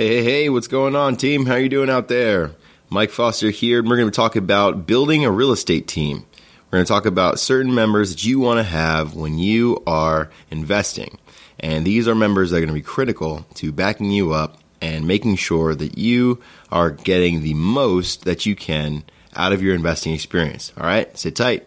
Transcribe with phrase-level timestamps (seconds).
[0.00, 1.44] Hey, hey, hey, what's going on, team?
[1.44, 2.52] How you doing out there?
[2.88, 6.24] Mike Foster here, and we're going to talk about building a real estate team.
[6.70, 10.30] We're going to talk about certain members that you want to have when you are
[10.50, 11.18] investing.
[11.58, 15.06] And these are members that are going to be critical to backing you up and
[15.06, 16.40] making sure that you
[16.72, 19.04] are getting the most that you can
[19.36, 20.72] out of your investing experience.
[20.78, 21.66] All right, sit tight.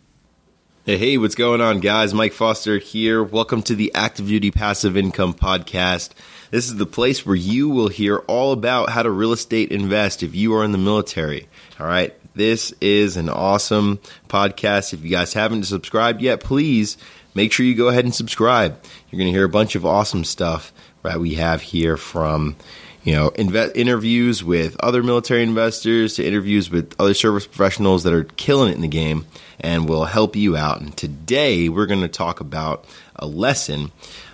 [0.83, 2.11] Hey, what's going on, guys?
[2.11, 3.23] Mike Foster here.
[3.23, 6.09] Welcome to the Active Duty Passive Income Podcast.
[6.49, 10.23] This is the place where you will hear all about how to real estate invest
[10.23, 11.47] if you are in the military.
[11.79, 12.15] All right.
[12.33, 14.91] This is an awesome podcast.
[14.91, 16.97] If you guys haven't subscribed yet, please
[17.35, 18.83] make sure you go ahead and subscribe.
[19.11, 20.73] You're going to hear a bunch of awesome stuff
[21.03, 22.55] that we have here from
[23.03, 28.13] you know, inve- interviews with other military investors to interviews with other service professionals that
[28.13, 29.25] are killing it in the game
[29.59, 30.81] and will help you out.
[30.81, 32.85] And today we're going to talk about
[33.15, 33.91] a lesson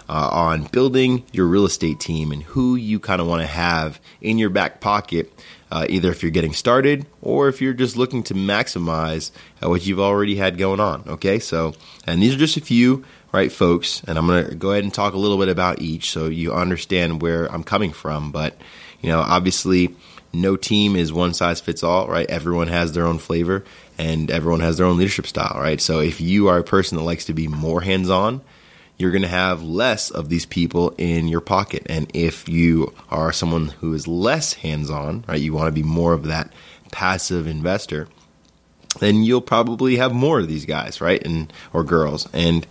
[0.09, 3.99] uh, on building your real estate team and who you kind of want to have
[4.21, 5.33] in your back pocket,
[5.69, 9.85] uh, either if you're getting started or if you're just looking to maximize uh, what
[9.85, 11.03] you've already had going on.
[11.07, 11.73] Okay, so,
[12.05, 13.03] and these are just a few
[13.37, 14.01] right, folks?
[14.07, 16.53] And I'm going to go ahead and talk a little bit about each so you
[16.53, 18.31] understand where I'm coming from.
[18.31, 18.57] But,
[18.99, 19.95] you know, obviously,
[20.33, 22.27] no team is one size fits all, right?
[22.27, 23.63] Everyone has their own flavor
[23.97, 25.79] and everyone has their own leadership style, right?
[25.79, 28.41] So if you are a person that likes to be more hands on,
[28.97, 31.83] you're going to have less of these people in your pocket.
[31.87, 35.87] And if you are someone who is less hands on, right, you want to be
[35.87, 36.51] more of that
[36.91, 38.07] passive investor,
[38.99, 41.23] then you'll probably have more of these guys, right?
[41.23, 42.27] And or girls.
[42.33, 42.65] And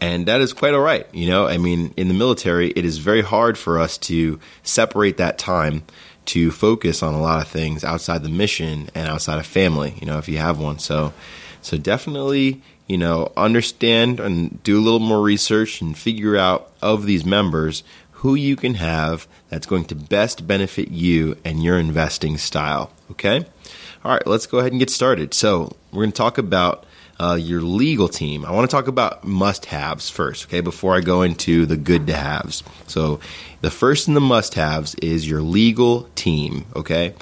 [0.00, 1.06] and that is quite all right.
[1.12, 5.16] You know, I mean, in the military, it is very hard for us to separate
[5.18, 5.84] that time
[6.24, 10.06] to focus on a lot of things outside the mission and outside of family, you
[10.06, 10.78] know, if you have one.
[10.78, 11.12] So
[11.62, 17.06] so definitely, you know, understand and do a little more research and figure out of
[17.06, 17.84] these members
[18.22, 22.92] who you can have that's going to best benefit you and your investing style.
[23.10, 23.44] Okay?
[24.04, 25.32] All right, let's go ahead and get started.
[25.32, 26.86] So, we're going to talk about
[27.20, 28.44] uh, your legal team.
[28.44, 32.08] I want to talk about must haves first, okay, before I go into the good
[32.08, 32.64] to haves.
[32.88, 33.20] So,
[33.60, 37.14] the first in the must haves is your legal team, okay?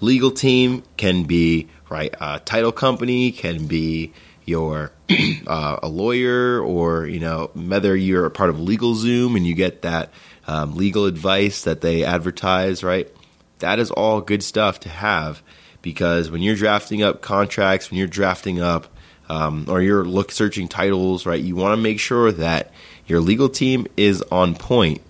[0.00, 4.12] Legal team can be, right, a title company, can be
[4.44, 4.92] your
[5.48, 9.82] uh, a lawyer or you know whether you're a part of LegalZoom and you get
[9.82, 10.10] that
[10.46, 13.12] um, legal advice that they advertise, right?
[13.58, 15.42] That is all good stuff to have
[15.88, 18.88] because when you're drafting up contracts, when you're drafting up
[19.30, 22.72] um, or you're look searching titles, right, you want to make sure that
[23.06, 25.00] your legal team is on point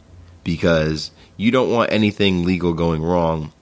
[0.44, 3.52] because you don't want anything legal going wrong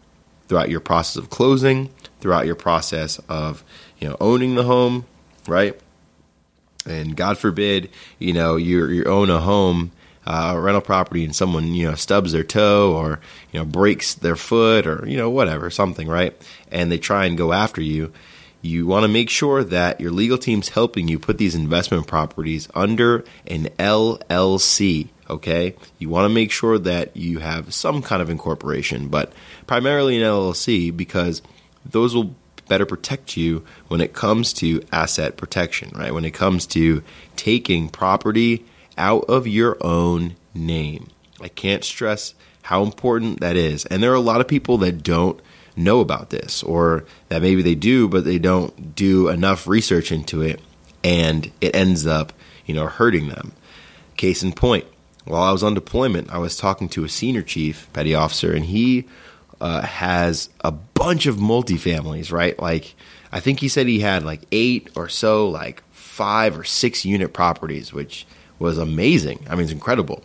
[0.46, 1.88] throughout your process of closing,
[2.20, 3.64] throughout your process of
[3.98, 5.06] you know owning the home,
[5.48, 5.74] right?
[6.84, 7.88] And God forbid,
[8.18, 9.90] you know, you you own a home
[10.26, 13.20] uh, rental property and someone you know stubs their toe or
[13.52, 16.36] you know breaks their foot or you know whatever something right?
[16.70, 18.12] And they try and go after you.
[18.62, 22.68] You want to make sure that your legal team's helping you put these investment properties
[22.74, 25.74] under an LLC okay?
[25.98, 29.32] You want to make sure that you have some kind of incorporation but
[29.66, 31.42] primarily an LLC because
[31.84, 32.34] those will
[32.68, 36.12] better protect you when it comes to asset protection right?
[36.12, 37.04] When it comes to
[37.36, 38.64] taking property
[38.96, 41.08] out of your own name.
[41.40, 43.84] I can't stress how important that is.
[43.86, 45.40] And there are a lot of people that don't
[45.76, 50.40] know about this, or that maybe they do, but they don't do enough research into
[50.40, 50.60] it,
[51.04, 52.32] and it ends up,
[52.64, 53.52] you know, hurting them.
[54.16, 54.86] Case in point,
[55.26, 58.64] while I was on deployment, I was talking to a senior chief, petty officer, and
[58.64, 59.06] he
[59.60, 62.58] uh, has a bunch of multifamilies, right?
[62.58, 62.94] Like,
[63.30, 67.34] I think he said he had like eight or so, like five or six unit
[67.34, 68.26] properties, which
[68.58, 69.46] was amazing.
[69.48, 70.22] I mean, it's incredible.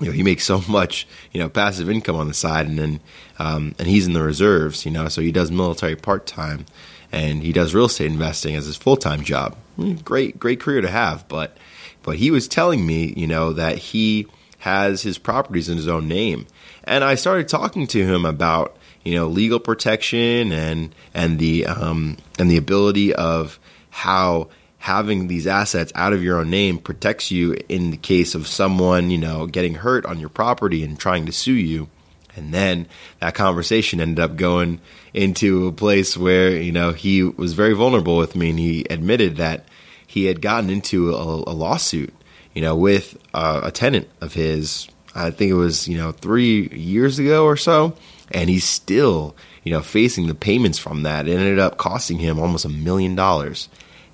[0.00, 3.00] You know, he makes so much, you know, passive income on the side, and then
[3.38, 6.66] um, and he's in the reserves, you know, so he does military part time,
[7.10, 9.56] and he does real estate investing as his full time job.
[10.04, 11.56] Great, great career to have, but
[12.02, 14.26] but he was telling me, you know, that he
[14.58, 16.46] has his properties in his own name,
[16.84, 22.16] and I started talking to him about you know legal protection and and the um,
[22.38, 23.58] and the ability of
[23.90, 24.48] how
[24.82, 29.10] having these assets out of your own name protects you in the case of someone
[29.10, 31.88] you know getting hurt on your property and trying to sue you.
[32.34, 32.88] And then
[33.20, 34.80] that conversation ended up going
[35.14, 39.36] into a place where you know he was very vulnerable with me and he admitted
[39.36, 39.66] that
[40.06, 42.12] he had gotten into a, a lawsuit
[42.54, 47.18] you know with a tenant of his i think it was you know 3 years
[47.18, 47.94] ago or so.
[48.34, 51.28] And he's still you know facing the payments from that.
[51.28, 53.68] It ended up costing him almost a million dollars,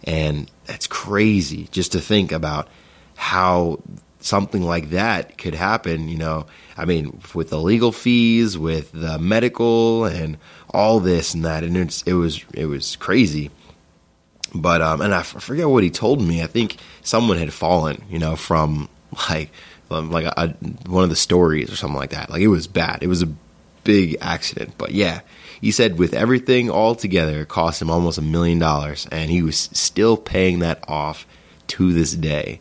[0.08, 2.66] and that's crazy just to think about
[3.14, 3.78] how
[4.20, 6.08] something like that could happen.
[6.08, 6.46] You know,
[6.78, 10.38] I mean, with the legal fees, with the medical, and
[10.70, 13.50] all this and that, and it's it was it was crazy.
[14.54, 16.42] But um, and I forget what he told me.
[16.42, 18.88] I think someone had fallen, you know, from
[19.28, 19.50] like
[19.90, 20.48] like a,
[20.86, 22.30] one of the stories or something like that.
[22.30, 23.02] Like it was bad.
[23.02, 23.28] It was a
[23.88, 24.74] big accident.
[24.76, 25.22] But yeah,
[25.62, 29.40] he said with everything all together, it cost him almost a million dollars, and he
[29.40, 31.26] was still paying that off
[31.68, 32.60] to this day.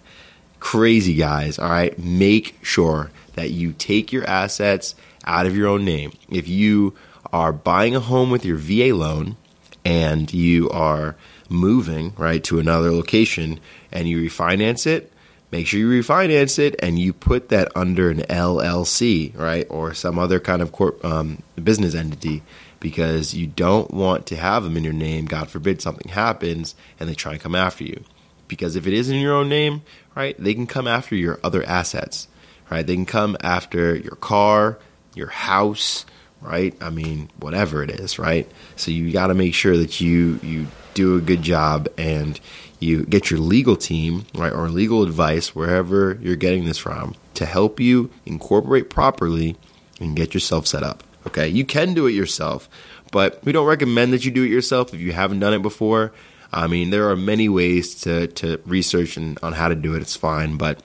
[0.62, 2.00] Crazy guys, all right?
[2.00, 4.96] Make sure that you take your assets
[5.26, 6.14] out of your own name.
[6.30, 6.96] If you
[7.34, 9.36] are buying a home with your VA loan
[9.84, 11.18] and you are
[11.50, 13.60] moving, right, to another location
[13.92, 15.12] and you refinance it,
[15.52, 20.20] make sure you refinance it and you put that under an LLC, right, or some
[20.20, 22.44] other kind of corp, um, business entity
[22.80, 25.26] because you don't want to have them in your name.
[25.26, 28.04] God forbid something happens and they try and come after you.
[28.48, 29.84] Because if it is in your own name,
[30.16, 32.28] right, they can come after your other assets,
[32.70, 32.86] right?
[32.86, 34.80] They can come after your car,
[35.16, 36.06] your house,
[36.42, 36.76] right?
[36.80, 38.50] I mean, whatever it is, right?
[38.76, 42.40] So you got to make sure that you you do a good job and
[42.80, 47.46] you get your legal team, right, or legal advice wherever you're getting this from to
[47.46, 49.56] help you incorporate properly
[50.00, 51.04] and get yourself set up.
[51.26, 52.70] Okay, you can do it yourself,
[53.12, 56.14] but we don't recommend that you do it yourself if you haven't done it before.
[56.52, 60.02] I mean, there are many ways to, to research and, on how to do it.
[60.02, 60.82] It's fine, but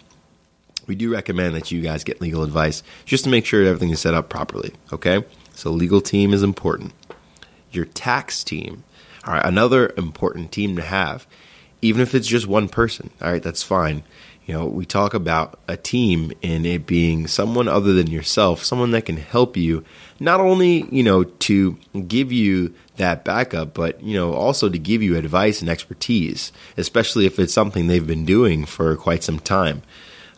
[0.86, 4.00] we do recommend that you guys get legal advice just to make sure everything is
[4.00, 4.72] set up properly.
[4.92, 5.24] Okay,
[5.54, 6.92] so legal team is important.
[7.70, 8.82] Your tax team,
[9.24, 11.26] all right, another important team to have
[11.82, 13.10] even if it's just one person.
[13.20, 14.04] All right, that's fine.
[14.46, 18.90] You know, we talk about a team and it being someone other than yourself, someone
[18.92, 19.84] that can help you,
[20.18, 25.00] not only, you know, to give you that backup, but, you know, also to give
[25.00, 29.82] you advice and expertise, especially if it's something they've been doing for quite some time.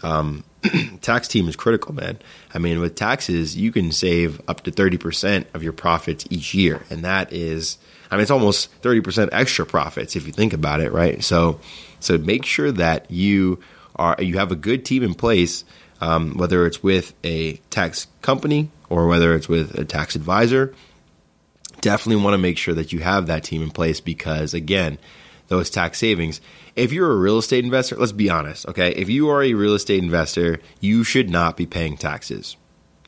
[0.02, 0.44] Um,
[1.00, 2.18] tax team is critical, man.
[2.52, 6.82] I mean, with taxes, you can save up to 30% of your profits each year.
[6.90, 7.78] And that is,
[8.14, 11.22] I mean, it's almost 30% extra profits if you think about it, right?
[11.24, 11.58] So,
[11.98, 13.58] so make sure that you
[13.96, 15.64] are, you have a good team in place,
[16.00, 20.72] um, whether it's with a tax company or whether it's with a tax advisor.
[21.80, 24.98] Definitely want to make sure that you have that team in place because, again,
[25.48, 26.40] those tax savings.
[26.76, 28.92] If you're a real estate investor, let's be honest, okay?
[28.92, 32.56] If you are a real estate investor, you should not be paying taxes,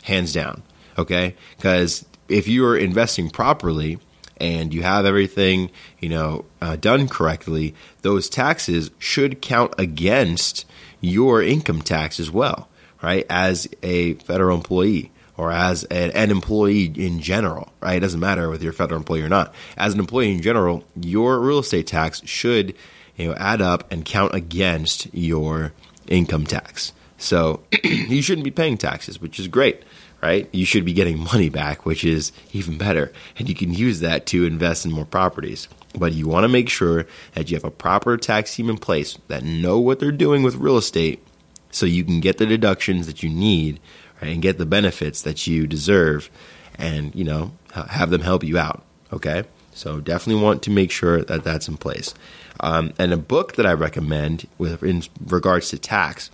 [0.03, 0.65] hands down,
[0.99, 1.37] okay?
[1.57, 4.01] Because if you are investing properly,
[4.39, 10.65] and you have everything you know uh, done correctly, those taxes should count against
[11.01, 12.69] your income tax as well,
[13.03, 13.27] right?
[13.31, 17.97] As a federal employee or as an, an employee in general, right?
[17.97, 19.55] It doesn't matter whether you're a federal employee or not.
[19.77, 22.75] As an employee in general, your real estate tax should
[23.17, 25.73] you know add up and count against your
[26.09, 26.93] income tax.
[27.19, 29.83] So you shouldn't be paying taxes, which is great
[30.27, 30.49] right?
[30.53, 33.13] You should be getting money back, which is even better.
[33.39, 35.69] And you can use that to invest in more properties.
[35.97, 39.17] But you want to make sure that you have a proper tax team in place
[39.29, 41.25] that know what they're doing with real estate
[41.71, 43.79] so you can get the deductions that you need
[44.21, 46.29] right, and get the benefits that you deserve
[46.77, 48.83] and, you know, have them help you out.
[49.13, 49.45] Okay?
[49.75, 52.15] So definitely want to make sure that that's in place.
[52.59, 56.31] Um, and a book that I recommend with in regards to tax,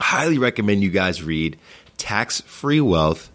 [0.00, 1.56] highly recommend you guys read
[2.00, 3.30] Tax Free Wealth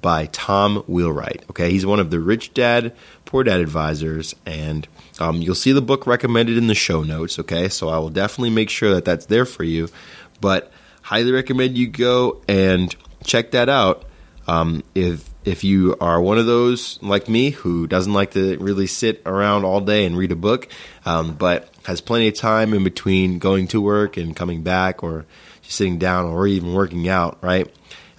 [0.00, 1.44] by Tom Wheelwright.
[1.50, 2.94] Okay, he's one of the Rich Dad
[3.26, 4.86] Poor Dad advisors, and
[5.18, 7.38] um, you'll see the book recommended in the show notes.
[7.38, 9.88] Okay, so I will definitely make sure that that's there for you.
[10.40, 12.94] But highly recommend you go and
[13.24, 14.04] check that out.
[14.46, 18.86] Um, if if you are one of those like me who doesn't like to really
[18.86, 20.68] sit around all day and read a book,
[21.04, 25.26] um, but has plenty of time in between going to work and coming back, or
[25.62, 27.68] just sitting down, or even working out, right?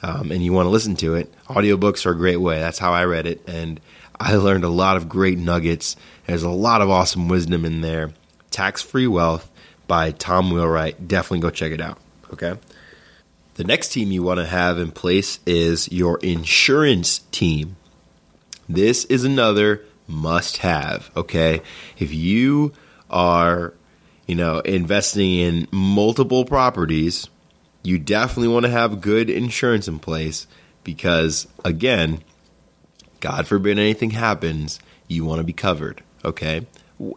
[0.01, 2.59] Um, and you want to listen to it, audiobooks are a great way.
[2.59, 3.41] That's how I read it.
[3.47, 3.79] And
[4.19, 5.95] I learned a lot of great nuggets.
[6.25, 8.11] There's a lot of awesome wisdom in there.
[8.51, 9.49] Tax Free Wealth
[9.87, 11.07] by Tom Wheelwright.
[11.07, 11.97] Definitely go check it out.
[12.33, 12.57] Okay.
[13.55, 17.75] The next team you want to have in place is your insurance team.
[18.69, 21.61] This is another must have, okay?
[21.97, 22.73] If you
[23.09, 23.73] are,
[24.27, 27.29] you know, investing in multiple properties,
[27.83, 30.47] you definitely want to have good insurance in place
[30.83, 32.23] because again,
[33.19, 36.65] God forbid anything happens, you want to be covered, okay?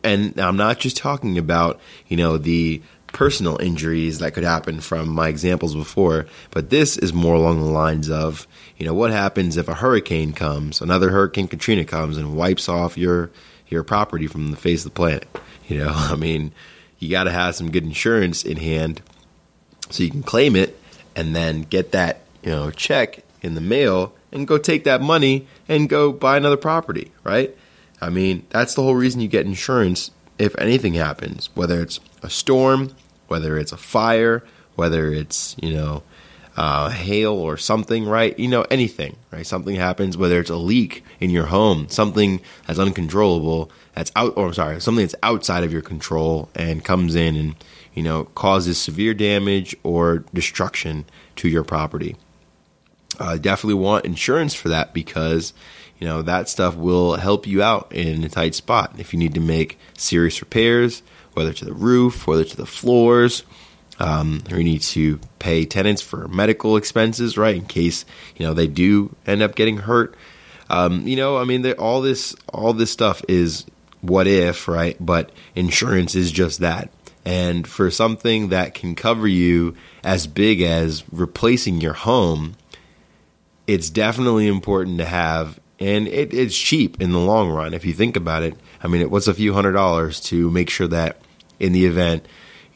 [0.05, 5.09] And I'm not just talking about, you know, the personal injuries that could happen from
[5.09, 9.57] my examples before, but this is more along the lines of, you know, what happens
[9.57, 13.31] if a hurricane comes, another hurricane Katrina comes and wipes off your
[13.69, 15.27] your property from the face of the planet.
[15.69, 16.53] You know, I mean,
[16.99, 19.01] you got to have some good insurance in hand
[19.91, 20.79] so you can claim it
[21.17, 25.47] and then get that, you know, check in the mail and go take that money
[25.69, 27.57] and go buy another property, right?
[28.01, 32.31] I mean, that's the whole reason you get insurance if anything happens, whether it's a
[32.31, 32.95] storm,
[33.29, 34.43] whether it's a fire,
[34.75, 36.03] whether it's, you know,
[36.57, 38.39] uh, hail or something, right?
[38.39, 39.47] You know, anything, right?
[39.47, 44.53] Something happens, whether it's a leak in your home, something that's uncontrollable, that's out, or
[44.53, 47.55] sorry, something that's outside of your control and comes in and,
[47.95, 51.05] you know, causes severe damage or destruction
[51.37, 52.17] to your property.
[53.19, 55.53] Uh, definitely want insurance for that because
[55.99, 58.95] you know that stuff will help you out in a tight spot.
[58.99, 61.03] If you need to make serious repairs
[61.35, 63.45] whether to the roof whether to the floors
[64.01, 68.05] um, or you need to pay tenants for medical expenses right in case
[68.37, 70.15] you know they do end up getting hurt.
[70.71, 73.67] Um, you know i mean all this all this stuff is
[74.01, 74.97] what if right?
[74.99, 76.91] But insurance is just that
[77.25, 82.57] and for something that can cover you as big as replacing your home
[83.67, 87.93] it's definitely important to have and it, it's cheap in the long run if you
[87.93, 88.55] think about it.
[88.83, 91.21] I mean, it was a few hundred dollars to make sure that
[91.59, 92.27] in the event,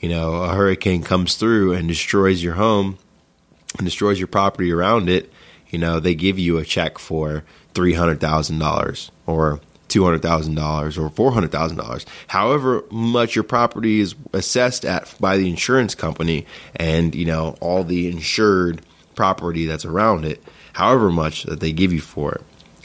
[0.01, 2.99] you know, a hurricane comes through and destroys your home
[3.77, 5.33] and destroys your property around it,
[5.69, 9.61] you know, they give you a check for three hundred thousand dollars or
[9.95, 14.85] two hundred thousand dollars or four hundred thousand dollars, however much your property is assessed
[14.85, 18.85] at by the insurance company, and you know all the insured
[19.15, 22.33] property that's around it, however much that they give you for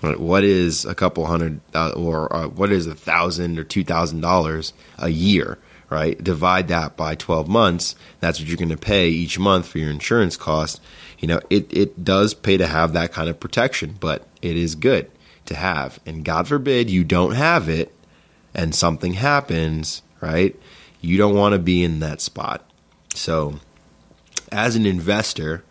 [0.04, 0.20] it.
[0.20, 4.22] What is a couple hundred uh, or uh, what is a thousand or two thousand
[4.22, 5.58] dollars a year
[5.90, 6.24] right?
[6.24, 9.90] Divide that by 12 months that's what you're going to pay each month for your
[9.90, 10.80] insurance cost.
[11.18, 14.76] You know it, it does pay to have that kind of protection but it is
[14.76, 15.10] good
[15.50, 17.94] to have and god forbid you don't have it
[18.54, 20.56] and something happens right
[21.02, 22.64] you don't want to be in that spot
[23.14, 23.60] so
[24.52, 25.64] as an investor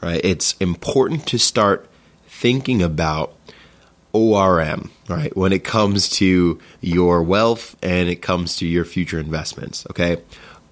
[0.00, 1.88] right it's important to start
[2.26, 3.34] thinking about
[4.16, 5.36] ORM, right?
[5.36, 10.22] When it comes to your wealth and it comes to your future investments, okay?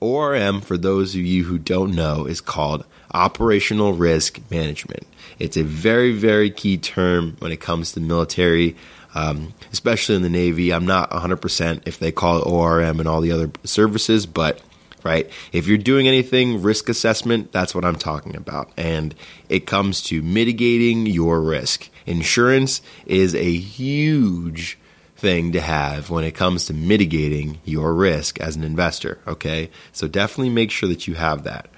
[0.01, 5.07] ORM, for those of you who don't know, is called operational risk management.
[5.39, 8.77] It's a very, very key term when it comes to military,
[9.15, 10.73] um, especially in the Navy.
[10.73, 14.61] I'm not 100% if they call it ORM and all the other services, but
[15.05, 15.31] right?
[15.53, 18.73] If you're doing anything risk assessment, that's what I'm talking about.
[18.77, 19.15] And
[19.49, 21.91] it comes to mitigating your risk.
[22.07, 24.79] Insurance is a huge
[25.17, 29.71] thing to have when it comes to mitigating your risk as an investor, okay?
[29.93, 31.69] So definitely make sure that you have that.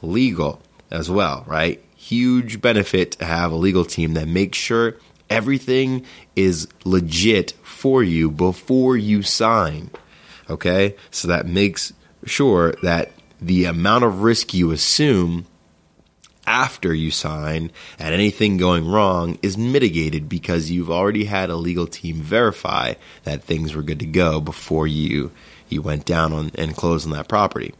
[0.00, 1.83] Legal as well, right?
[2.04, 4.96] Huge benefit to have a legal team that makes sure
[5.30, 6.04] everything
[6.36, 9.90] is legit for you before you sign.
[10.50, 10.96] Okay?
[11.10, 11.94] So that makes
[12.26, 15.46] sure that the amount of risk you assume
[16.46, 21.86] after you sign and anything going wrong is mitigated because you've already had a legal
[21.86, 22.92] team verify
[23.22, 25.30] that things were good to go before you
[25.70, 27.72] you went down on and closed on that property.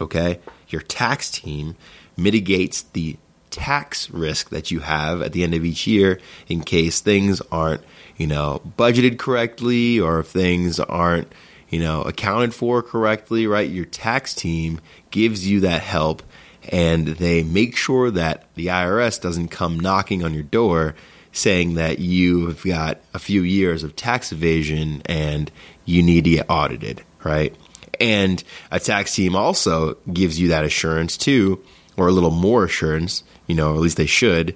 [0.00, 0.40] Okay?
[0.70, 1.76] Your tax team
[2.16, 3.18] mitigates the
[3.58, 7.82] tax risk that you have at the end of each year in case things aren't,
[8.16, 11.32] you know, budgeted correctly or if things aren't,
[11.68, 13.68] you know, accounted for correctly, right?
[13.68, 16.22] Your tax team gives you that help
[16.70, 20.94] and they make sure that the IRS doesn't come knocking on your door
[21.32, 25.50] saying that you've got a few years of tax evasion and
[25.84, 27.54] you need to get audited, right?
[28.00, 31.62] And a tax team also gives you that assurance too,
[31.96, 34.54] or a little more assurance, you know, or at least they should,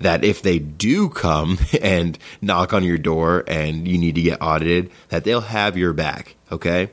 [0.00, 4.42] that if they do come and knock on your door and you need to get
[4.42, 6.90] audited, that they'll have your back, okay?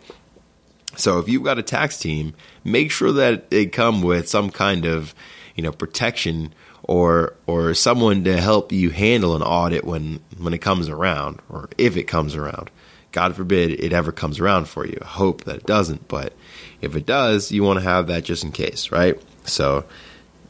[0.95, 4.85] So if you've got a tax team, make sure that they come with some kind
[4.85, 5.13] of,
[5.55, 6.53] you know, protection
[6.83, 11.69] or or someone to help you handle an audit when when it comes around or
[11.77, 12.71] if it comes around.
[13.11, 14.97] God forbid it ever comes around for you.
[15.01, 16.33] I hope that it doesn't, but
[16.81, 19.19] if it does, you want to have that just in case, right?
[19.45, 19.85] So,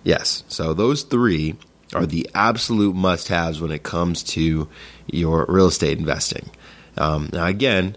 [0.04, 0.44] yes.
[0.48, 1.56] So those 3
[1.94, 4.68] are the absolute must haves when it comes to
[5.08, 6.50] your real estate investing.
[6.98, 7.96] Um, now, again,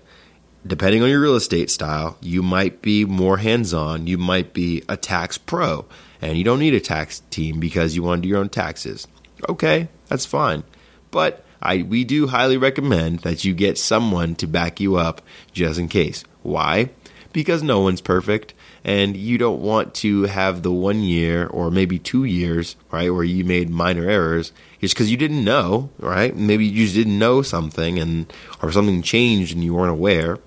[0.66, 4.82] depending on your real estate style, you might be more hands on, you might be
[4.88, 5.85] a tax pro,
[6.21, 9.06] and you don't need a tax team because you want to do your own taxes.
[9.49, 10.62] Okay, that's fine.
[11.11, 15.21] But I, we do highly recommend that you get someone to back you up
[15.52, 16.25] just in case.
[16.42, 16.90] Why?
[17.32, 21.98] Because no one's perfect and you don't want to have the one year or maybe
[21.98, 26.34] two years, right, where you made minor errors just because you didn't know, right?
[26.36, 30.38] Maybe you just didn't know something and or something changed and you weren't aware.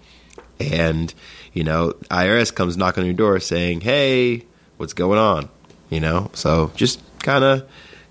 [0.60, 1.14] And,
[1.54, 4.46] you know, IRS comes knocking on your door saying, Hey,
[4.78, 5.50] what's going on?
[5.90, 6.30] You know?
[6.34, 7.66] So just kinda,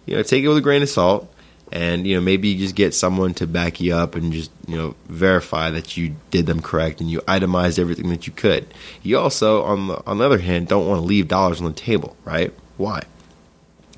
[0.06, 1.30] you know, take it with a grain of salt
[1.74, 4.76] and you know maybe you just get someone to back you up and just you
[4.76, 8.72] know verify that you did them correct and you itemized everything that you could.
[9.02, 11.72] You also, on the on the other hand, don't want to leave dollars on the
[11.72, 12.54] table, right?
[12.76, 13.02] Why?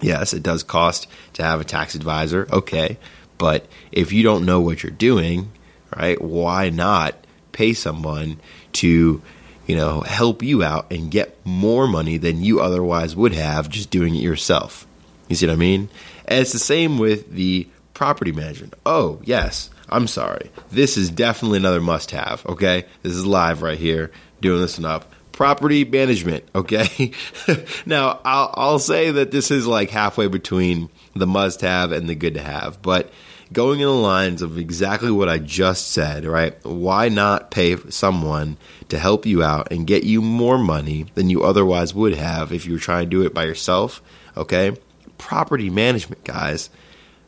[0.00, 2.98] Yes, it does cost to have a tax advisor, okay,
[3.38, 5.52] but if you don't know what you're doing,
[5.94, 7.14] right, why not
[7.52, 8.40] pay someone
[8.72, 9.22] to
[9.66, 13.90] you know help you out and get more money than you otherwise would have just
[13.90, 14.86] doing it yourself?
[15.28, 15.90] You see what I mean?
[16.26, 18.74] And it's the same with the property management.
[18.84, 19.70] Oh, yes.
[19.88, 20.50] I'm sorry.
[20.70, 22.84] This is definitely another must have, okay?
[23.02, 25.12] This is live right here, doing this up.
[25.32, 27.12] Property management, okay?
[27.86, 32.14] now, I'll, I'll say that this is like halfway between the must have and the
[32.14, 33.10] good to have, but
[33.52, 36.56] going in the lines of exactly what I just said, right?
[36.64, 38.56] Why not pay someone
[38.88, 42.66] to help you out and get you more money than you otherwise would have if
[42.66, 44.02] you were trying to do it by yourself,
[44.36, 44.76] okay?
[45.18, 46.70] Property management, guys,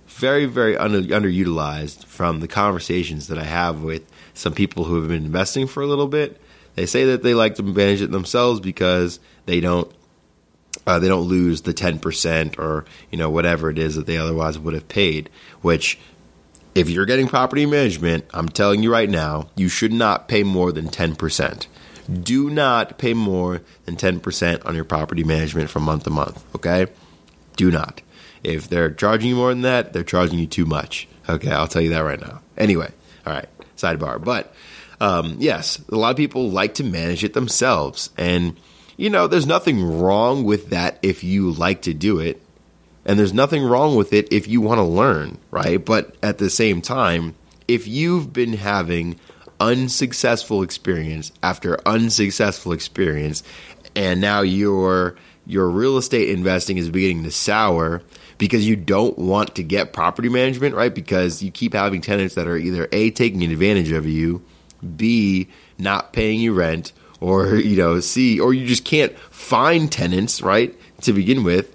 [0.06, 5.08] very, very under, underutilized from the conversations that I have with some people who have
[5.08, 6.40] been investing for a little bit.
[6.74, 9.92] They say that they like to manage it themselves because they don't
[10.86, 14.16] uh, they don't lose the ten percent or you know whatever it is that they
[14.16, 15.28] otherwise would have paid.
[15.60, 15.98] Which,
[16.74, 20.70] if you're getting property management, I'm telling you right now, you should not pay more
[20.70, 21.66] than ten percent.
[22.08, 26.42] Do not pay more than ten percent on your property management from month to month.
[26.54, 26.86] Okay
[27.58, 28.00] do not.
[28.42, 31.06] If they're charging you more than that, they're charging you too much.
[31.28, 32.40] Okay, I'll tell you that right now.
[32.56, 32.90] Anyway,
[33.26, 34.24] all right, sidebar.
[34.24, 34.54] But
[35.00, 38.10] um, yes, a lot of people like to manage it themselves.
[38.16, 38.58] And,
[38.96, 42.40] you know, there's nothing wrong with that if you like to do it.
[43.04, 45.82] And there's nothing wrong with it if you want to learn, right?
[45.82, 47.34] But at the same time,
[47.66, 49.18] if you've been having
[49.60, 53.42] unsuccessful experience after unsuccessful experience,
[53.96, 55.16] and now you're
[55.48, 58.02] your real estate investing is beginning to sour
[58.36, 60.94] because you don't want to get property management, right?
[60.94, 64.44] Because you keep having tenants that are either A, taking advantage of you,
[64.96, 70.42] B, not paying you rent, or, you know, C, or you just can't find tenants,
[70.42, 71.74] right, to begin with.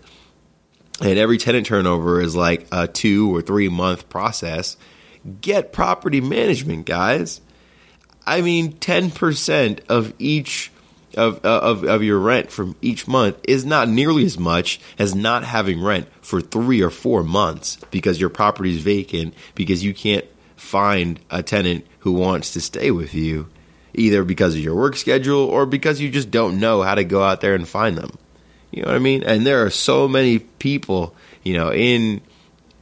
[1.01, 4.77] And every tenant turnover is like a two or three month process.
[5.41, 7.41] Get property management, guys.
[8.25, 10.71] I mean, 10% of each
[11.15, 15.43] of, of, of your rent from each month is not nearly as much as not
[15.43, 20.25] having rent for three or four months because your property is vacant because you can't
[20.55, 23.47] find a tenant who wants to stay with you
[23.93, 27.21] either because of your work schedule or because you just don't know how to go
[27.21, 28.17] out there and find them.
[28.71, 29.23] You know what I mean?
[29.23, 32.21] And there are so many people, you know, in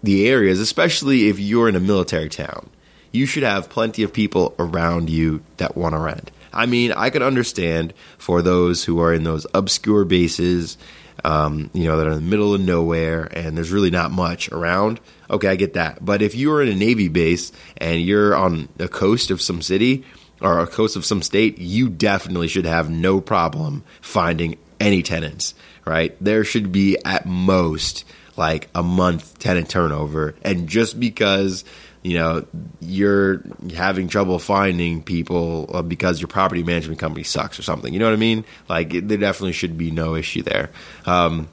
[0.01, 2.69] the areas, especially if you're in a military town.
[3.11, 6.31] You should have plenty of people around you that want to rent.
[6.53, 10.77] I mean, I could understand for those who are in those obscure bases,
[11.23, 14.51] um, you know, that are in the middle of nowhere and there's really not much
[14.51, 14.99] around.
[15.29, 16.03] Okay, I get that.
[16.03, 20.03] But if you're in a Navy base and you're on the coast of some city
[20.41, 25.53] or a coast of some state, you definitely should have no problem finding any tenants,
[25.85, 26.15] right?
[26.19, 28.03] There should be at most
[28.37, 30.35] like a month tenant turnover.
[30.41, 31.63] And just because
[32.03, 32.45] you know
[32.79, 37.93] you're having trouble finding people uh, because your property management company sucks or something.
[37.93, 38.45] You know what I mean?
[38.67, 40.71] Like there definitely should be no issue there.
[41.05, 41.47] Um,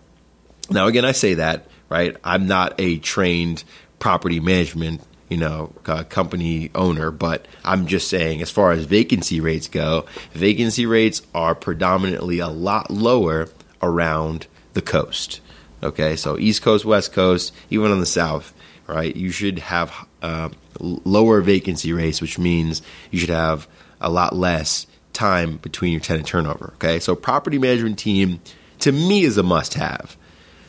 [0.71, 2.17] now again, I say that right.
[2.25, 3.65] I'm not a trained
[3.99, 9.41] property management you know uh, company owner, but I'm just saying as far as vacancy
[9.41, 13.49] rates go, vacancy rates are predominantly a lot lower
[13.83, 15.41] around the coast.
[15.81, 18.53] Okay, so East Coast, West Coast, even on the South
[18.89, 19.15] right?
[19.15, 20.49] You should have uh,
[20.81, 23.69] lower vacancy rates, which means you should have
[24.01, 26.73] a lot less time between your tenant turnover.
[26.77, 28.41] Okay, so property management team
[28.81, 30.17] to me is a must have.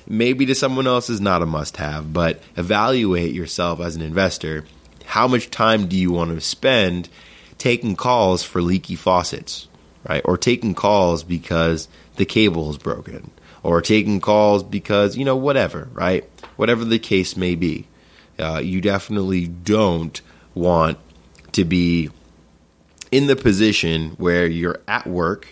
[0.08, 4.66] Maybe to someone else is not a must have, but evaluate yourself as an investor.
[5.06, 7.10] How much time do you want to spend
[7.60, 9.68] taking calls for leaky faucets,
[10.08, 10.24] right?
[10.26, 13.30] Or taking calls because the cable is broken,
[13.62, 16.28] or taking calls because, you know, whatever, right?
[16.56, 17.88] Whatever the case may be.
[18.40, 20.22] Uh, you definitely don't
[20.56, 20.98] want
[21.52, 22.10] to be
[23.12, 25.48] in the position where you're at work,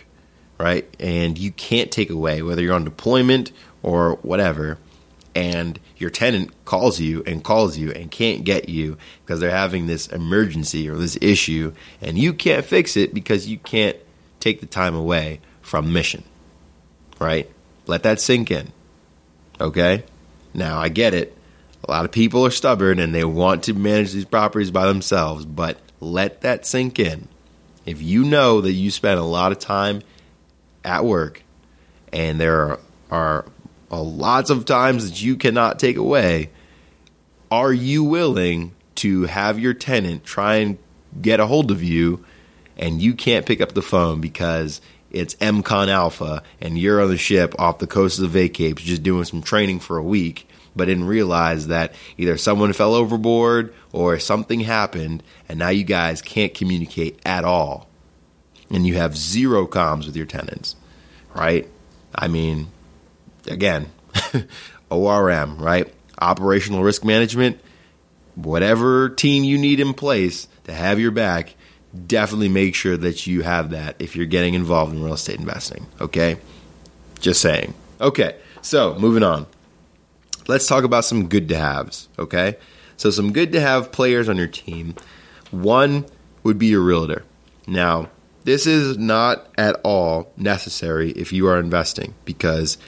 [0.58, 0.88] right?
[0.98, 4.78] And you can't take away, whether you're on deployment or whatever,
[5.34, 9.86] and your tenant calls you and calls you and can't get you because they're having
[9.86, 13.96] this emergency or this issue, and you can't fix it because you can't
[14.40, 16.24] take the time away from mission,
[17.20, 17.50] right?
[17.86, 18.72] Let that sink in,
[19.60, 20.04] okay?
[20.54, 21.37] Now, I get it.
[21.84, 25.44] A lot of people are stubborn and they want to manage these properties by themselves,
[25.44, 27.28] but let that sink in.
[27.86, 30.02] If you know that you spend a lot of time
[30.84, 31.42] at work
[32.12, 32.78] and there
[33.10, 33.46] are,
[33.90, 36.50] are lots of times that you cannot take away,
[37.50, 40.78] are you willing to have your tenant try and
[41.22, 42.24] get a hold of you
[42.76, 47.16] and you can't pick up the phone because it's EMCON Alpha and you're on the
[47.16, 50.47] ship off the coast of the Vacapes just doing some training for a week
[50.78, 56.22] but didn't realize that either someone fell overboard or something happened, and now you guys
[56.22, 57.88] can't communicate at all.
[58.70, 60.76] And you have zero comms with your tenants,
[61.34, 61.68] right?
[62.14, 62.68] I mean,
[63.46, 63.90] again,
[64.90, 65.92] ORM, right?
[66.20, 67.60] Operational risk management,
[68.36, 71.54] whatever team you need in place to have your back,
[72.06, 75.86] definitely make sure that you have that if you're getting involved in real estate investing,
[76.00, 76.36] okay?
[77.20, 77.74] Just saying.
[78.00, 79.46] Okay, so moving on
[80.48, 82.56] let's talk about some good to haves, okay?
[82.96, 84.96] So, some good to have players on your team.
[85.52, 86.06] One
[86.42, 87.24] would be your realtor.
[87.66, 88.08] Now,
[88.44, 92.78] this is not at all necessary if you are investing because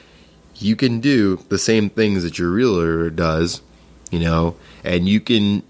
[0.56, 3.62] you can do the same things that your realtor does,
[4.10, 5.62] you know, and you can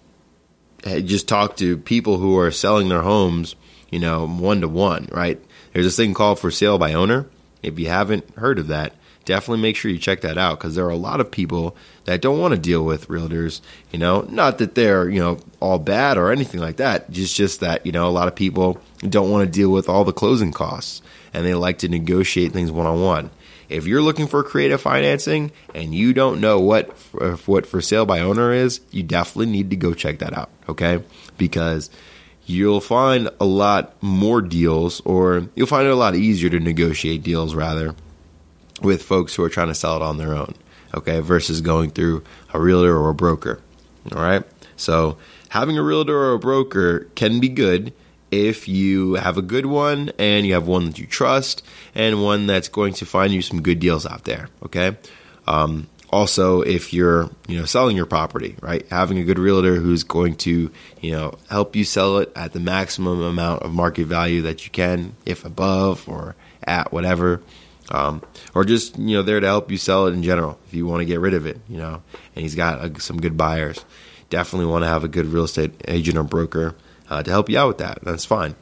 [0.84, 3.56] eh, just talk to people who are selling their homes,
[3.90, 5.40] you know, one to one, right?
[5.72, 7.26] There's this thing called for sale by owner.
[7.62, 8.94] If you haven't heard of that,
[9.30, 12.20] definitely make sure you check that out because there are a lot of people that
[12.20, 13.60] don't want to deal with realtors.
[13.92, 17.10] You know, not that they're you know all bad or anything like that.
[17.10, 20.04] Just just that you know a lot of people don't want to deal with all
[20.04, 21.00] the closing costs
[21.32, 23.30] and they like to negotiate things one on one.
[23.68, 26.90] If you're looking for creative financing and you don't know what
[27.46, 30.50] what for sale by owner is, you definitely need to go check that out.
[30.68, 31.04] Okay,
[31.38, 31.88] because
[32.46, 37.22] you'll find a lot more deals, or you'll find it a lot easier to negotiate
[37.22, 37.94] deals rather
[38.80, 40.54] with folks who are trying to sell it on their own,
[40.94, 43.60] okay, versus going through a realtor or a broker.
[44.12, 44.42] All right.
[44.76, 45.18] So
[45.50, 47.92] having a realtor or a broker can be good
[48.30, 51.62] if you have a good one and you have one that you trust
[51.94, 54.48] and one that's going to find you some good deals out there.
[54.64, 54.96] Okay.
[55.46, 60.02] Um, also, if you're you know selling your property, right, having a good realtor who's
[60.02, 64.42] going to you know help you sell it at the maximum amount of market value
[64.42, 67.42] that you can, if above or at whatever,
[67.90, 68.22] um,
[68.54, 71.00] or just you know there to help you sell it in general if you want
[71.00, 72.02] to get rid of it you know?
[72.34, 73.84] And he's got uh, some good buyers.
[74.28, 76.76] Definitely want to have a good real estate agent or broker
[77.08, 77.98] uh, to help you out with that.
[78.02, 78.54] That's fine.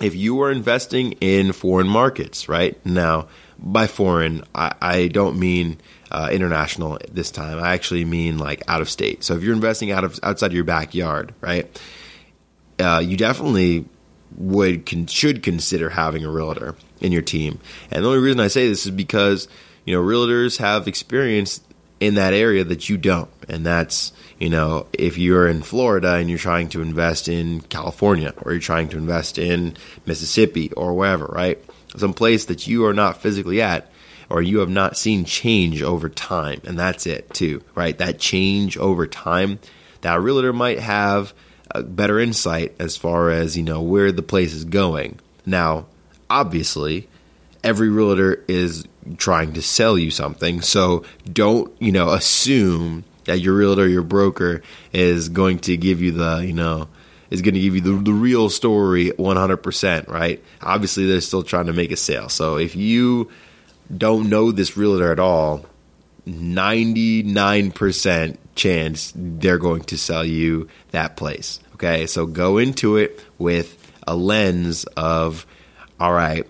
[0.00, 2.84] If you are investing in foreign markets right?
[2.84, 3.28] Now
[3.60, 5.78] by foreign i, I don't mean
[6.10, 7.58] uh, international this time.
[7.58, 9.24] I actually mean like out of state.
[9.24, 11.80] So if you're investing out of outside your backyard right
[12.78, 13.86] uh, you definitely
[14.38, 17.58] would con- should consider having a realtor in your team.
[17.90, 19.48] And the only reason I say this is because
[19.84, 21.60] you know realtors have experience
[22.00, 26.30] in that area that you don't, and that's you know if you're in Florida and
[26.30, 31.26] you're trying to invest in California or you're trying to invest in Mississippi or wherever,
[31.26, 31.58] right?
[31.96, 33.90] Some place that you are not physically at
[34.30, 37.96] or you have not seen change over time, and that's it too, right?
[37.98, 39.58] That change over time,
[40.02, 41.32] that realtor might have
[41.82, 45.18] better insight as far as you know where the place is going.
[45.46, 45.86] Now,
[46.30, 47.08] obviously,
[47.62, 53.54] every realtor is trying to sell you something, so don't you know assume that your
[53.54, 56.88] realtor, your broker, is going to give you the you know
[57.30, 60.42] is going to give you the, the real story 100%, right?
[60.62, 62.30] Obviously, they're still trying to make a sale.
[62.30, 63.30] So if you
[63.94, 65.66] don't know this realtor at all,
[66.26, 71.60] 99% chance they're going to sell you that place.
[71.74, 75.46] Okay, so go into it with a lens of,
[75.98, 76.46] all right,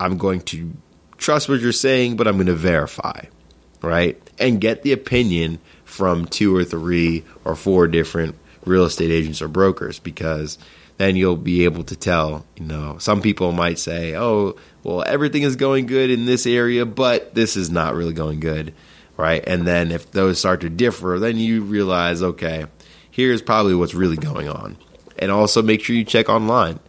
[0.00, 0.72] I'm going to
[1.16, 3.26] trust what you're saying, but I'm going to verify,
[3.82, 4.20] right?
[4.38, 8.34] And get the opinion from two or three or four different
[8.66, 10.58] real estate agents or brokers because
[10.96, 15.42] then you'll be able to tell, you know, some people might say, oh, well, everything
[15.42, 18.74] is going good in this area, but this is not really going good
[19.16, 19.42] right?
[19.46, 22.66] And then if those start to differ, then you realize, okay,
[23.10, 24.76] here's probably what's really going on.
[25.18, 26.80] And also make sure you check online,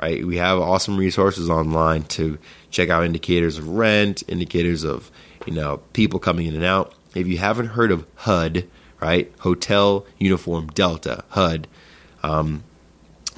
[0.00, 0.24] right?
[0.24, 2.38] We have awesome resources online to
[2.70, 5.10] check out indicators of rent, indicators of,
[5.46, 6.94] you know, people coming in and out.
[7.14, 8.66] If you haven't heard of HUD,
[9.00, 9.30] right?
[9.40, 11.68] Hotel Uniform Delta, HUD,
[12.22, 12.64] um,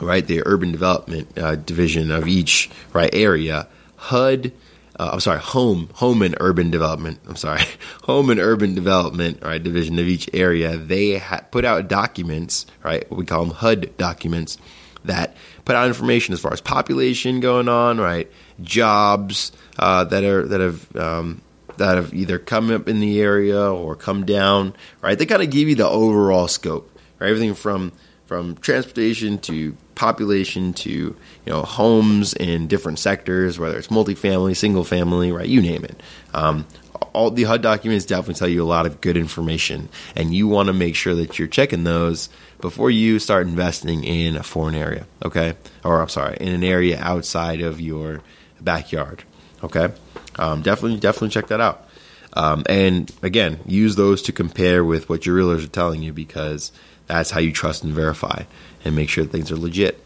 [0.00, 0.26] right?
[0.26, 3.66] The urban development uh, division of each right area.
[3.96, 4.52] HUD,
[4.98, 7.20] uh, I'm sorry, home, home and urban development.
[7.28, 7.62] I'm sorry,
[8.04, 9.62] home and urban development, right?
[9.62, 10.76] Division of each area.
[10.76, 13.10] They ha- put out documents, right?
[13.10, 14.58] We call them HUD documents
[15.04, 18.30] that put out information as far as population going on, right?
[18.62, 21.42] Jobs uh, that are that have um,
[21.76, 25.18] that have either come up in the area or come down, right?
[25.18, 27.28] They kind of give you the overall scope, right?
[27.28, 27.92] Everything from
[28.26, 34.84] from transportation to population to you know homes in different sectors, whether it's multifamily, single
[34.84, 35.48] family, right?
[35.48, 36.00] You name it.
[36.32, 36.66] Um,
[37.12, 40.68] all the HUD documents definitely tell you a lot of good information, and you want
[40.68, 42.28] to make sure that you're checking those
[42.60, 45.06] before you start investing in a foreign area.
[45.24, 48.22] Okay, or I'm sorry, in an area outside of your
[48.60, 49.24] backyard.
[49.64, 49.92] Okay,
[50.38, 51.88] um, definitely, definitely check that out.
[52.34, 56.70] Um, and again, use those to compare with what your realtors are telling you because
[57.06, 58.42] that's how you trust and verify
[58.86, 60.00] and make sure things are legit.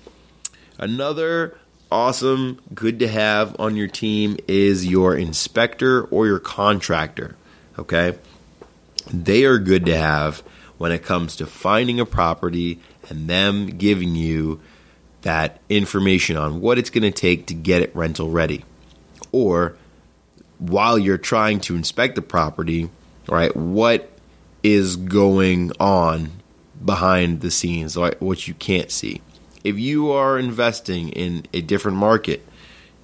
[0.79, 1.59] Another
[1.93, 7.37] awesome, good to have on your team is your inspector or your contractor.
[7.79, 8.16] Okay?
[9.12, 10.38] They are good to have
[10.79, 14.61] when it comes to finding a property and them giving you
[15.23, 18.64] that information on what it's going to take to get it rental ready.
[19.31, 19.77] Or
[20.59, 22.88] while you're trying to inspect the property,
[23.29, 24.11] right, what
[24.62, 26.39] is going on
[26.85, 29.21] behind the scenes, like what you can't see.
[29.62, 32.47] If you are investing in a different market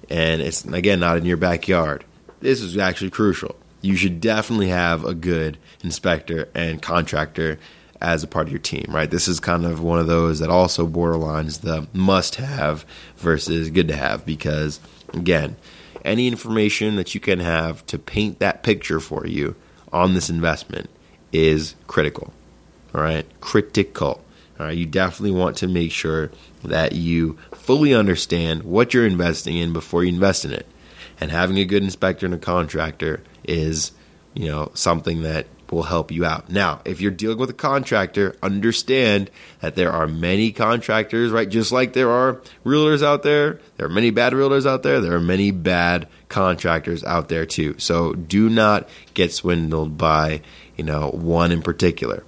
[0.09, 2.03] and it's again not in your backyard,
[2.39, 3.55] this is actually crucial.
[3.81, 7.59] You should definitely have a good inspector and contractor
[8.01, 9.09] as a part of your team, right?
[9.09, 12.85] This is kind of one of those that also borderlines the must have
[13.17, 14.79] versus good to have because
[15.13, 15.55] again,
[16.05, 19.55] any information that you can have to paint that picture for you
[19.91, 20.89] on this investment
[21.31, 22.33] is critical.
[22.97, 24.25] All right, critical.
[24.59, 26.31] All right, you definitely want to make sure
[26.63, 30.65] that you fully understand what you're investing in before you invest in it.
[31.21, 33.91] And having a good inspector and a contractor is,
[34.33, 36.49] you know, something that will help you out.
[36.49, 39.29] Now, if you're dealing with a contractor, understand
[39.59, 41.47] that there are many contractors, right?
[41.47, 45.13] Just like there are realtors out there, there are many bad realtors out there, there
[45.13, 47.75] are many bad contractors out there too.
[47.77, 50.41] So do not get swindled by,
[50.75, 52.23] you know, one in particular.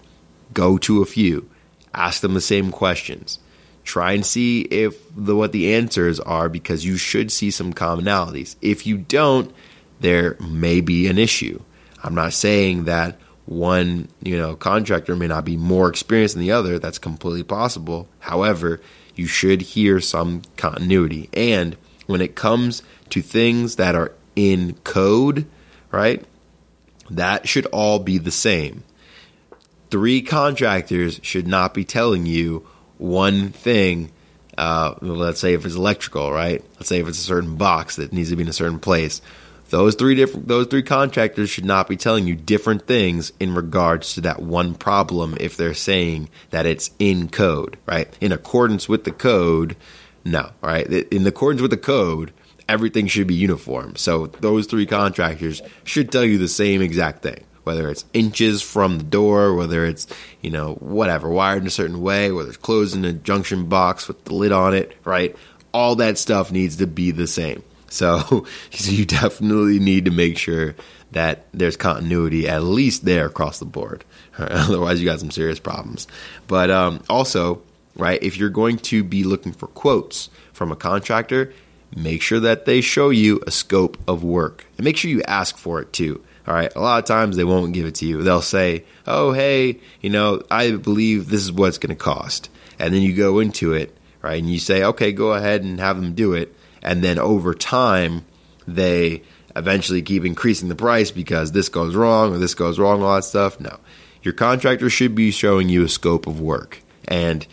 [0.54, 1.50] Go to a few,
[1.94, 3.40] ask them the same questions.
[3.84, 8.56] Try and see if the what the answers are because you should see some commonalities.
[8.62, 9.54] If you don't,
[10.00, 11.62] there may be an issue.
[12.04, 13.18] I'm not saying that
[13.50, 18.08] one you know contractor may not be more experienced than the other that's completely possible
[18.20, 18.80] however
[19.16, 25.48] you should hear some continuity and when it comes to things that are in code
[25.90, 26.24] right
[27.10, 28.84] that should all be the same
[29.91, 34.12] three contractors should not be telling you one thing
[34.58, 38.12] uh, let's say if it's electrical right let's say if it's a certain box that
[38.12, 39.21] needs to be in a certain place
[39.69, 44.13] those three different those three contractors should not be telling you different things in regards
[44.15, 48.15] to that one problem if they're saying that it's in code, right?
[48.19, 49.75] In accordance with the code,
[50.25, 50.88] no, right?
[50.88, 52.34] In accordance with the code,
[52.67, 53.95] everything should be uniform.
[53.95, 57.43] So those three contractors should tell you the same exact thing.
[57.69, 60.08] Whether it's inches from the door, whether it's,
[60.41, 64.08] you know, whatever, wired in a certain way, whether it's closed in a junction box
[64.08, 65.36] with the lid on it, right?
[65.71, 67.62] All that stuff needs to be the same.
[67.88, 70.73] So, so you definitely need to make sure
[71.12, 74.03] that there's continuity at least there across the board.
[74.39, 76.08] Otherwise, you got some serious problems.
[76.47, 77.62] But um, also,
[77.95, 81.53] right, if you're going to be looking for quotes from a contractor,
[81.95, 85.55] make sure that they show you a scope of work and make sure you ask
[85.55, 86.23] for it too.
[86.50, 86.76] All right.
[86.76, 88.24] A lot of times they won't give it to you.
[88.24, 92.50] They'll say, oh, hey, you know, I believe this is what it's going to cost.
[92.80, 94.42] And then you go into it, right?
[94.42, 98.26] And you say, okay, go ahead and have them do it and then over time
[98.68, 99.24] they
[99.56, 103.24] eventually keep increasing the price because this goes wrong or this goes wrong, all that
[103.24, 103.60] stuff.
[103.60, 103.80] No.
[104.22, 106.82] Your contractor should be showing you a scope of work.
[107.08, 107.46] And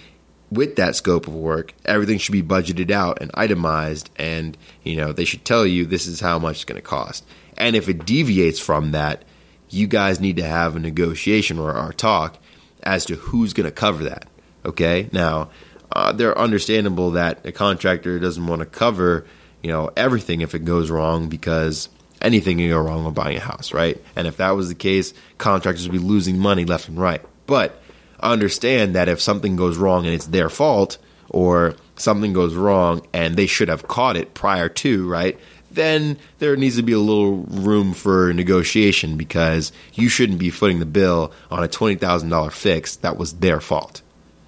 [0.50, 5.12] with that scope of work, everything should be budgeted out and itemized and, you know,
[5.12, 7.26] they should tell you this is how much it's going to cost.
[7.56, 9.24] And if it deviates from that,
[9.68, 12.38] you guys need to have a negotiation or our talk
[12.82, 14.28] as to who's going to cover that.
[14.64, 15.08] Okay?
[15.12, 15.50] Now,
[15.92, 19.26] uh, they're understandable that a contractor doesn't want to cover,
[19.62, 21.88] you know, everything if it goes wrong because
[22.20, 24.02] anything can go wrong when buying a house, right?
[24.14, 27.22] And if that was the case, contractors would be losing money left and right.
[27.46, 27.80] But
[28.20, 30.98] understand that if something goes wrong and it's their fault,
[31.30, 35.38] or something goes wrong and they should have caught it prior to, right?
[35.76, 40.80] Then there needs to be a little room for negotiation because you shouldn't be footing
[40.80, 44.00] the bill on a $20,000 fix that was their fault.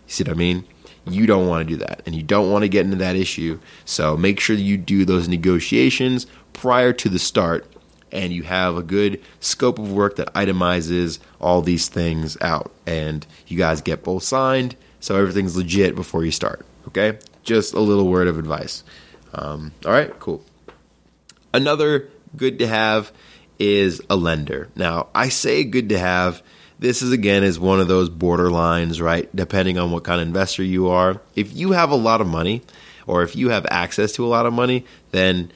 [0.07, 0.65] You see what I mean?
[1.07, 3.61] You don't want to do that and you don't want to get into that issue.
[3.85, 7.71] So make sure you do those negotiations prior to the start
[8.11, 13.27] and you have a good scope of work that itemizes all these things out and
[13.47, 18.09] you guys get both signed so everything's legit before you start okay just a little
[18.09, 18.83] word of advice
[19.35, 20.43] um, all right cool
[21.53, 23.13] another good to have
[23.59, 26.43] is a lender now i say good to have
[26.79, 30.63] this is again is one of those borderlines right depending on what kind of investor
[30.63, 32.63] you are if you have a lot of money
[33.07, 35.51] or if you have access to a lot of money then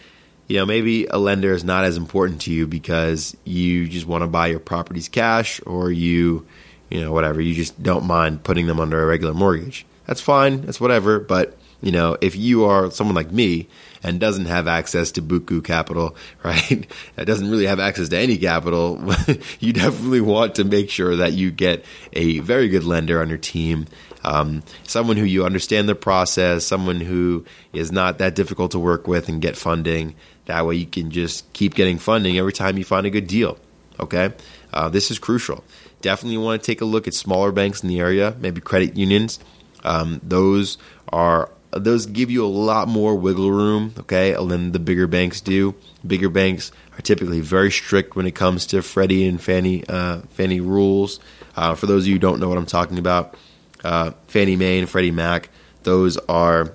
[0.52, 4.20] you know, maybe a lender is not as important to you because you just want
[4.20, 6.46] to buy your properties cash or you,
[6.90, 7.40] you know, whatever.
[7.40, 9.86] You just don't mind putting them under a regular mortgage.
[10.06, 10.60] That's fine.
[10.60, 11.20] That's whatever.
[11.20, 13.68] But, you know, if you are someone like me
[14.02, 16.86] and doesn't have access to buku capital, right?
[17.16, 19.00] That doesn't really have access to any capital.
[19.60, 23.38] you definitely want to make sure that you get a very good lender on your
[23.38, 23.86] team
[24.24, 29.06] um, someone who you understand the process, someone who is not that difficult to work
[29.08, 30.14] with and get funding.
[30.46, 33.58] That way you can just keep getting funding every time you find a good deal.
[33.98, 34.32] Okay?
[34.72, 35.64] Uh, this is crucial.
[36.00, 39.38] Definitely want to take a look at smaller banks in the area, maybe credit unions.
[39.84, 40.78] Um, those
[41.12, 45.74] are those give you a lot more wiggle room, okay, than the bigger banks do.
[46.06, 50.60] Bigger banks are typically very strict when it comes to Freddie and Fannie uh, Fannie
[50.60, 51.20] rules.
[51.56, 53.36] Uh, for those of you who don't know what I'm talking about,
[53.84, 55.48] uh, Fannie Mae and Freddie Mac,
[55.82, 56.74] those are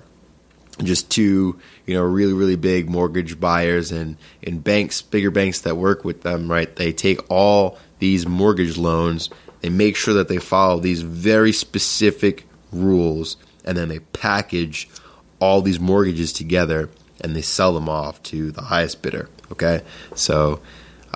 [0.82, 5.76] just two you know really really big mortgage buyers and in banks bigger banks that
[5.76, 9.28] work with them right they take all these mortgage loans
[9.60, 13.36] they make sure that they follow these very specific rules
[13.68, 14.88] and then they package
[15.38, 19.82] all these mortgages together and they sell them off to the highest bidder okay?
[20.14, 20.60] So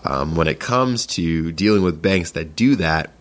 [0.05, 3.13] um, when it comes to dealing with banks that do that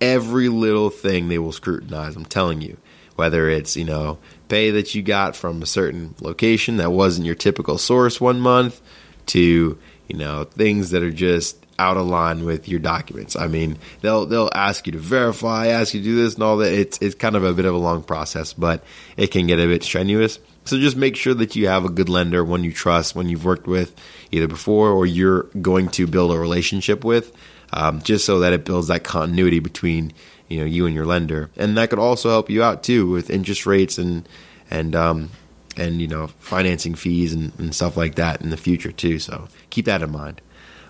[0.00, 2.76] every little thing they will scrutinize i'm telling you.
[3.14, 7.34] Whether it's you know pay that you got from a certain location that wasn't your
[7.34, 8.80] typical source one month
[9.26, 13.34] to you know things that are just out of line with your documents.
[13.34, 16.58] I mean, they'll they'll ask you to verify, ask you to do this and all
[16.58, 16.72] that.
[16.72, 18.84] It's it's kind of a bit of a long process, but
[19.16, 20.38] it can get a bit strenuous.
[20.64, 23.44] So just make sure that you have a good lender, one you trust, one you've
[23.44, 23.92] worked with
[24.30, 27.32] either before or you're going to build a relationship with,
[27.72, 30.12] um, just so that it builds that continuity between
[30.48, 33.28] you know you and your lender, and that could also help you out too with
[33.28, 34.28] interest rates and
[34.70, 35.30] and um,
[35.76, 39.18] and you know financing fees and, and, stuff like that in the future too.
[39.18, 40.40] So keep that in mind.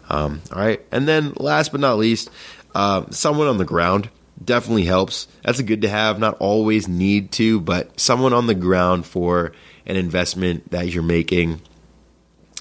[0.08, 2.30] Um, all right, and then last but not least,
[2.74, 4.10] uh, someone on the ground
[4.42, 5.28] definitely helps.
[5.42, 6.18] That's a good to have.
[6.18, 9.52] Not always need to, but someone on the ground for
[9.86, 11.60] an investment that you're making,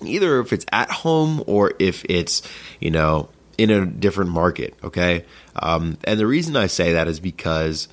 [0.03, 2.41] either if it's at home or if it's
[2.79, 3.29] you know
[3.61, 4.75] in a different market.
[4.83, 5.23] Okay.
[5.55, 7.87] Um, and the reason I say that is because,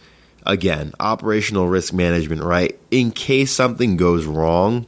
[0.47, 2.79] again, operational risk management, right?
[2.91, 4.87] In case something goes wrong,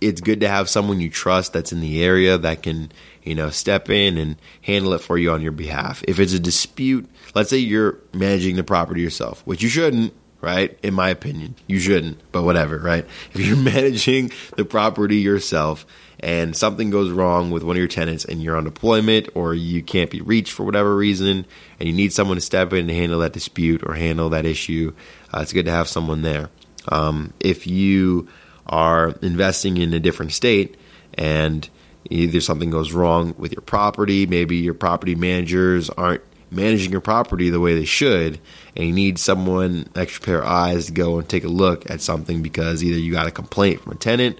[0.00, 2.92] it's good to have someone you trust that's in the area that can,
[3.26, 6.02] you know, step in and handle it for you on your behalf.
[6.06, 10.78] If it's a dispute, let's say you're managing the property yourself, which you shouldn't, right?
[10.82, 13.04] In my opinion, you shouldn't, but whatever, right?
[13.34, 15.86] If you're managing the property yourself
[16.20, 19.82] and something goes wrong with one of your tenants and you're on deployment or you
[19.82, 21.46] can't be reached for whatever reason
[21.78, 24.94] and you need someone to step in and handle that dispute or handle that issue,
[25.34, 26.48] uh, it's good to have someone there.
[26.88, 28.28] Um, if you
[28.66, 30.76] are investing in a different state
[31.14, 31.68] and
[32.10, 37.50] either something goes wrong with your property, maybe your property managers aren't managing your property
[37.50, 38.38] the way they should,
[38.76, 42.00] and you need someone, extra pair of eyes, to go and take a look at
[42.00, 44.38] something because either you got a complaint from a tenant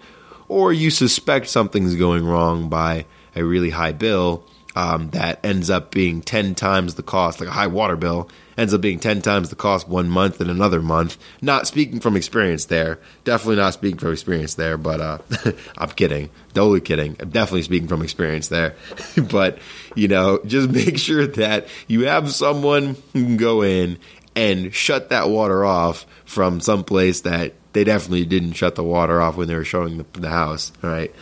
[0.49, 4.45] or you suspect something's going wrong by a really high bill
[4.77, 8.73] um, that ends up being 10 times the cost, like a high water bill, ends
[8.75, 11.19] up being 10 times the cost one month and another month.
[11.43, 12.99] Not speaking from experience there.
[13.25, 15.19] Definitely not speaking from experience there, but uh,
[15.79, 16.31] I'm kidding.
[16.55, 17.17] Totally kidding.
[17.21, 18.75] I'm definitely speaking from experience there.
[19.31, 19.59] but,
[19.95, 23.99] you know, just make sure that you have someone who can go in
[24.35, 29.21] and shut that water off from some place that they definitely didn't shut the water
[29.21, 30.73] off when they were showing the, the house.
[30.83, 31.15] Right?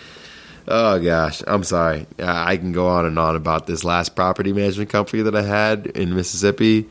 [0.67, 2.07] Oh gosh, I'm sorry.
[2.19, 5.87] I can go on and on about this last property management company that I had
[5.87, 6.89] in Mississippi.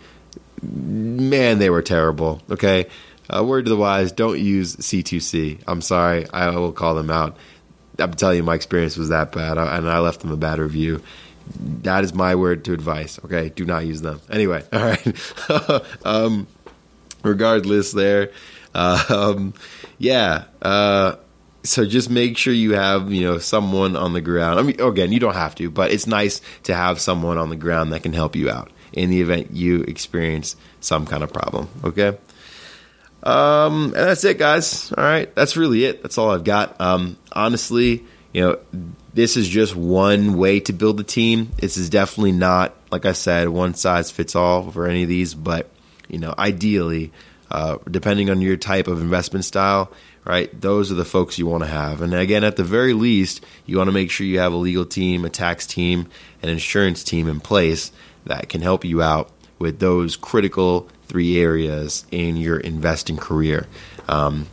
[0.64, 2.42] Man, they were terrible.
[2.50, 2.88] Okay,
[3.30, 5.62] uh, word to the wise: don't use C2C.
[5.68, 7.38] I'm sorry, I will call them out.
[8.00, 11.02] I'm telling you, my experience was that bad, and I left them a bad review.
[11.84, 13.20] That is my word to advice.
[13.26, 14.22] Okay, do not use them.
[14.30, 15.86] Anyway, all right.
[16.06, 16.48] um,
[17.24, 18.32] regardless, there
[18.74, 19.54] um,
[19.98, 20.46] yeah.
[20.62, 21.16] Uh,
[21.64, 24.60] so just make sure you have you know someone on the ground.
[24.60, 27.56] I mean, again, you don't have to, but it's nice to have someone on the
[27.56, 31.68] ground that can help you out in the event you experience some kind of problem.
[31.84, 32.18] Okay.
[33.24, 34.92] Um, and that's it, guys.
[34.92, 36.04] All right, that's really it.
[36.04, 36.80] That's all I've got.
[36.82, 38.60] Um, honestly, you know,
[39.14, 41.52] this is just one way to build a team.
[41.58, 45.34] This is definitely not, like I said, one size fits all for any of these.
[45.36, 45.70] But
[46.10, 47.12] you know, ideally,
[47.50, 49.92] uh, depending on your type of investment style,
[50.26, 50.50] right?
[50.60, 52.02] Those are the folks you want to have.
[52.02, 54.86] And again, at the very least, you want to make sure you have a legal
[54.86, 56.08] team, a tax team,
[56.42, 57.92] an insurance team in place
[58.26, 63.68] that can help you out with those critical three areas in your investing career.
[64.08, 64.48] Um,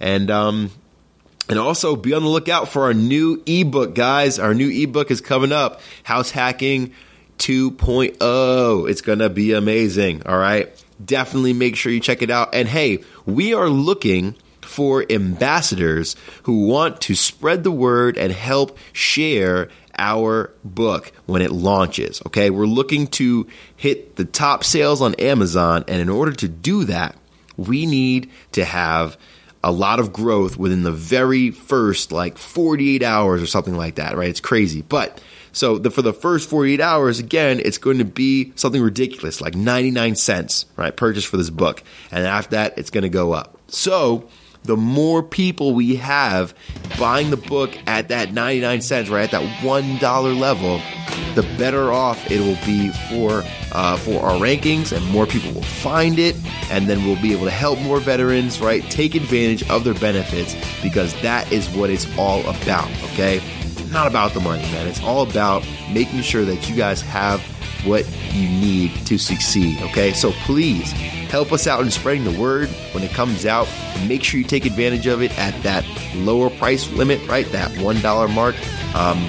[0.00, 0.70] And um,
[1.48, 4.38] and also be on the lookout for our new ebook, guys.
[4.38, 6.92] Our new ebook is coming up, House Hacking
[7.38, 8.90] 2.0.
[8.90, 10.26] It's going to be amazing.
[10.26, 10.84] All right.
[11.04, 12.54] Definitely make sure you check it out.
[12.54, 14.34] And hey, we are looking
[14.76, 21.50] for ambassadors who want to spread the word and help share our book when it
[21.50, 22.20] launches.
[22.26, 26.84] Okay, we're looking to hit the top sales on Amazon, and in order to do
[26.84, 27.16] that,
[27.56, 29.16] we need to have
[29.64, 34.14] a lot of growth within the very first like 48 hours or something like that,
[34.14, 34.28] right?
[34.28, 34.82] It's crazy.
[34.82, 35.22] But
[35.52, 39.54] so the, for the first 48 hours, again, it's going to be something ridiculous, like
[39.54, 40.94] 99 cents, right?
[40.94, 41.82] Purchase for this book.
[42.12, 43.58] And after that, it's going to go up.
[43.68, 44.28] So
[44.66, 46.54] the more people we have
[46.98, 50.80] buying the book at that 99 cents, right at that $1 level,
[51.34, 53.42] the better off it will be for
[53.72, 56.34] uh, for our rankings, and more people will find it,
[56.70, 58.82] and then we'll be able to help more veterans, right?
[58.90, 62.90] Take advantage of their benefits because that is what it's all about.
[63.12, 63.42] Okay,
[63.90, 64.86] not about the money, man.
[64.86, 67.40] It's all about making sure that you guys have
[67.84, 69.80] what you need to succeed.
[69.82, 73.68] Okay, so please help us out in spreading the word when it comes out.
[74.06, 77.46] Make sure you take advantage of it at that lower price limit, right?
[77.52, 78.54] That $1 mark.
[78.94, 79.28] Um,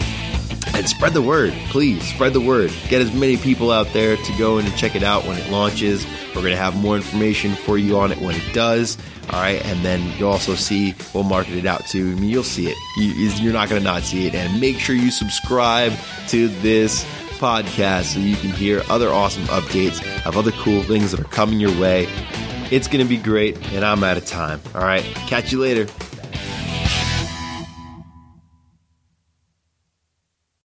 [0.73, 2.03] and spread the word, please.
[2.03, 2.71] Spread the word.
[2.87, 5.49] Get as many people out there to go in and check it out when it
[5.49, 6.05] launches.
[6.27, 8.97] We're going to have more information for you on it when it does.
[9.31, 12.11] All right, and then you'll also see we'll market it out too.
[12.11, 12.77] I mean, you'll see it.
[12.95, 14.35] You, are not going to not see it.
[14.35, 15.93] And make sure you subscribe
[16.27, 17.05] to this
[17.37, 21.59] podcast so you can hear other awesome updates of other cool things that are coming
[21.59, 22.07] your way.
[22.69, 24.59] It's going to be great, and I'm out of time.
[24.75, 25.87] All right, catch you later.